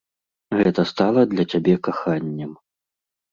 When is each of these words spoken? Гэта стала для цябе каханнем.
Гэта 0.61 0.85
стала 0.91 1.21
для 1.33 1.45
цябе 1.51 1.75
каханнем. 1.89 2.51